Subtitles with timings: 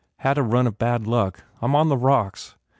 [0.17, 1.43] Had a run of bad luck.
[1.61, 2.55] I m on the rocks.